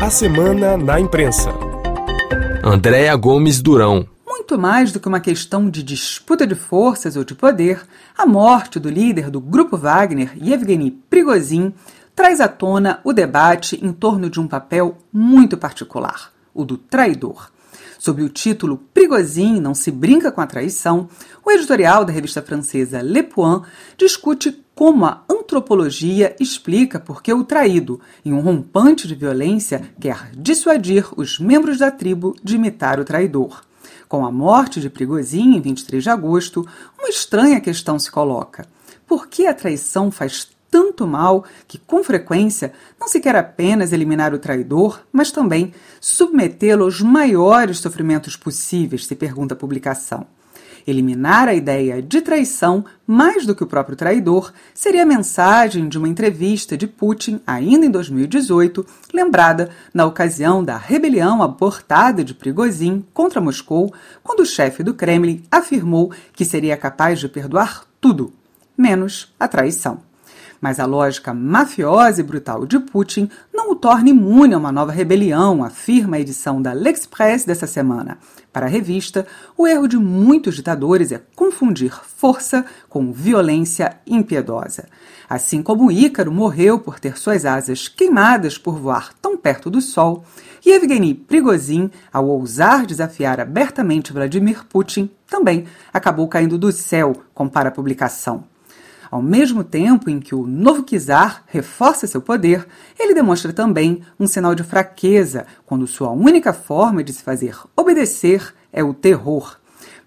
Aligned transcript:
A 0.00 0.10
semana 0.10 0.76
na 0.76 1.00
imprensa. 1.00 1.50
Andréa 2.62 3.16
Gomes 3.16 3.60
Durão. 3.60 4.06
Muito 4.24 4.56
mais 4.56 4.92
do 4.92 5.00
que 5.00 5.08
uma 5.08 5.18
questão 5.18 5.68
de 5.68 5.82
disputa 5.82 6.46
de 6.46 6.54
forças 6.54 7.16
ou 7.16 7.24
de 7.24 7.34
poder, 7.34 7.82
a 8.16 8.24
morte 8.24 8.78
do 8.78 8.88
líder 8.88 9.28
do 9.28 9.40
Grupo 9.40 9.76
Wagner, 9.76 10.32
Yevgeny 10.40 10.92
Prigozhin, 10.92 11.74
traz 12.14 12.40
à 12.40 12.46
tona 12.46 13.00
o 13.02 13.12
debate 13.12 13.84
em 13.84 13.92
torno 13.92 14.30
de 14.30 14.38
um 14.38 14.46
papel 14.46 14.96
muito 15.12 15.56
particular, 15.56 16.32
o 16.54 16.64
do 16.64 16.78
traidor. 16.78 17.50
Sob 17.98 18.22
o 18.22 18.28
título 18.28 18.78
Prigozhin 18.94 19.60
não 19.60 19.74
se 19.74 19.90
brinca 19.90 20.30
com 20.30 20.40
a 20.40 20.46
traição, 20.46 21.08
o 21.44 21.50
editorial 21.50 22.04
da 22.04 22.12
revista 22.12 22.40
francesa 22.42 23.02
Le 23.02 23.22
Point 23.22 23.66
discute 23.96 24.64
como 24.74 25.06
a 25.06 25.24
antropologia 25.28 26.36
explica 26.38 27.00
por 27.00 27.22
que 27.22 27.32
o 27.32 27.42
traído, 27.42 28.00
em 28.24 28.32
um 28.32 28.40
rompante 28.40 29.08
de 29.08 29.14
violência, 29.14 29.82
quer 30.00 30.30
dissuadir 30.36 31.06
os 31.16 31.38
membros 31.38 31.78
da 31.78 31.90
tribo 31.90 32.36
de 32.44 32.54
imitar 32.54 33.00
o 33.00 33.04
traidor. 33.04 33.62
Com 34.08 34.24
a 34.24 34.30
morte 34.30 34.80
de 34.80 34.88
Prigozhin 34.88 35.56
em 35.56 35.60
23 35.60 36.02
de 36.02 36.10
agosto, 36.10 36.66
uma 36.98 37.08
estranha 37.08 37.60
questão 37.60 37.98
se 37.98 38.10
coloca. 38.10 38.66
Por 39.06 39.26
que 39.26 39.46
a 39.46 39.54
traição 39.54 40.10
faz 40.10 40.48
tanto 40.70 41.06
mal 41.06 41.44
que, 41.66 41.78
com 41.78 42.02
frequência, 42.04 42.72
não 43.00 43.08
se 43.08 43.20
quer 43.20 43.36
apenas 43.36 43.92
eliminar 43.92 44.34
o 44.34 44.38
traidor, 44.38 45.00
mas 45.12 45.30
também 45.30 45.72
submetê-lo 46.00 46.84
aos 46.84 47.00
maiores 47.00 47.78
sofrimentos 47.78 48.36
possíveis, 48.36 49.06
se 49.06 49.14
pergunta 49.14 49.54
a 49.54 49.56
publicação. 49.56 50.26
Eliminar 50.86 51.48
a 51.48 51.54
ideia 51.54 52.00
de 52.00 52.22
traição, 52.22 52.82
mais 53.06 53.44
do 53.44 53.54
que 53.54 53.62
o 53.62 53.66
próprio 53.66 53.96
traidor, 53.96 54.52
seria 54.72 55.02
a 55.02 55.06
mensagem 55.06 55.86
de 55.86 55.98
uma 55.98 56.08
entrevista 56.08 56.78
de 56.78 56.86
Putin, 56.86 57.42
ainda 57.46 57.84
em 57.84 57.90
2018, 57.90 58.86
lembrada 59.12 59.70
na 59.92 60.06
ocasião 60.06 60.64
da 60.64 60.78
rebelião 60.78 61.42
abortada 61.42 62.24
de 62.24 62.32
Prigozhin 62.32 63.04
contra 63.12 63.40
Moscou, 63.40 63.92
quando 64.22 64.40
o 64.40 64.46
chefe 64.46 64.82
do 64.82 64.94
Kremlin 64.94 65.42
afirmou 65.50 66.10
que 66.32 66.44
seria 66.44 66.76
capaz 66.76 67.20
de 67.20 67.28
perdoar 67.28 67.84
tudo, 68.00 68.32
menos 68.76 69.34
a 69.38 69.46
traição. 69.46 70.07
Mas 70.60 70.80
a 70.80 70.86
lógica 70.86 71.32
mafiosa 71.32 72.20
e 72.20 72.24
brutal 72.24 72.66
de 72.66 72.78
Putin 72.78 73.30
não 73.52 73.70
o 73.70 73.76
torna 73.76 74.08
imune 74.08 74.54
a 74.54 74.58
uma 74.58 74.72
nova 74.72 74.90
rebelião, 74.90 75.62
afirma 75.62 76.16
a 76.16 76.20
edição 76.20 76.60
da 76.60 76.72
L'Express 76.72 77.44
dessa 77.44 77.66
semana. 77.66 78.18
Para 78.52 78.66
a 78.66 78.68
revista, 78.68 79.26
o 79.56 79.66
erro 79.66 79.86
de 79.86 79.96
muitos 79.96 80.56
ditadores 80.56 81.12
é 81.12 81.22
confundir 81.36 81.92
força 81.92 82.64
com 82.88 83.12
violência 83.12 83.98
impiedosa. 84.06 84.88
Assim 85.30 85.62
como 85.62 85.92
Ícaro 85.92 86.32
morreu 86.32 86.78
por 86.80 86.98
ter 86.98 87.18
suas 87.18 87.44
asas 87.44 87.86
queimadas 87.86 88.56
por 88.56 88.78
voar 88.78 89.12
tão 89.20 89.36
perto 89.36 89.70
do 89.70 89.80
sol, 89.80 90.24
e 90.64 90.72
Evgeny 90.72 91.14
Prigozhin, 91.14 91.90
ao 92.12 92.26
ousar 92.26 92.84
desafiar 92.84 93.38
abertamente 93.38 94.12
Vladimir 94.12 94.64
Putin, 94.64 95.08
também 95.28 95.66
acabou 95.92 96.26
caindo 96.26 96.58
do 96.58 96.72
céu, 96.72 97.14
compara 97.32 97.68
a 97.68 97.72
publicação. 97.72 98.44
Ao 99.10 99.22
mesmo 99.22 99.64
tempo 99.64 100.10
em 100.10 100.20
que 100.20 100.34
o 100.34 100.46
novo 100.46 100.82
czar 100.82 101.42
reforça 101.46 102.06
seu 102.06 102.20
poder, 102.20 102.66
ele 102.98 103.14
demonstra 103.14 103.52
também 103.52 104.02
um 104.20 104.26
sinal 104.26 104.54
de 104.54 104.62
fraqueza 104.62 105.46
quando 105.64 105.86
sua 105.86 106.10
única 106.10 106.52
forma 106.52 107.02
de 107.02 107.12
se 107.12 107.22
fazer 107.22 107.56
obedecer 107.74 108.54
é 108.72 108.84
o 108.84 108.92
terror. 108.92 109.56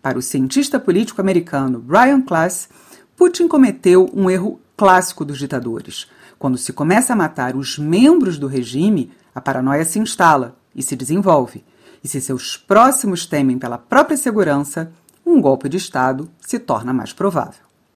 Para 0.00 0.18
o 0.18 0.22
cientista 0.22 0.78
político 0.78 1.20
americano 1.20 1.78
Brian 1.78 2.22
Klass, 2.22 2.68
Putin 3.16 3.48
cometeu 3.48 4.10
um 4.14 4.30
erro 4.30 4.60
clássico 4.76 5.24
dos 5.24 5.38
ditadores. 5.38 6.06
Quando 6.38 6.56
se 6.56 6.72
começa 6.72 7.12
a 7.12 7.16
matar 7.16 7.56
os 7.56 7.78
membros 7.78 8.38
do 8.38 8.46
regime, 8.46 9.10
a 9.34 9.40
paranoia 9.40 9.84
se 9.84 9.98
instala 9.98 10.56
e 10.74 10.82
se 10.82 10.94
desenvolve. 10.94 11.64
E 12.04 12.08
se 12.08 12.20
seus 12.20 12.56
próximos 12.56 13.26
temem 13.26 13.58
pela 13.58 13.78
própria 13.78 14.16
segurança, 14.16 14.92
um 15.24 15.40
golpe 15.40 15.68
de 15.68 15.76
Estado 15.76 16.30
se 16.40 16.58
torna 16.58 16.92
mais 16.92 17.12
provável. 17.12 17.65